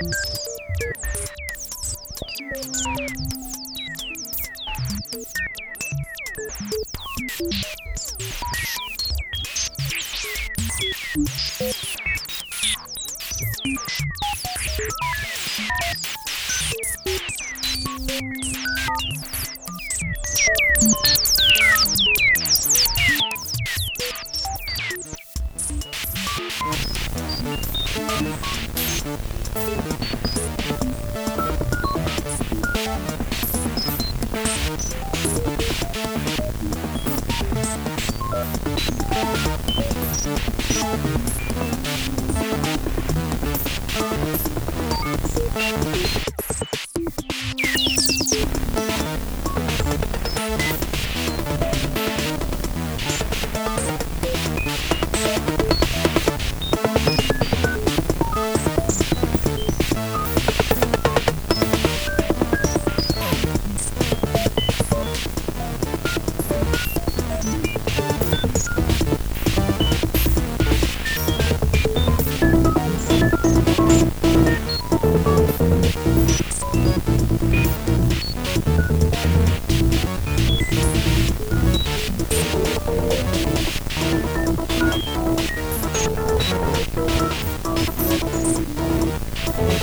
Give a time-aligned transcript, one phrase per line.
[0.00, 0.29] Thanks.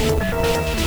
[0.08, 0.87] Música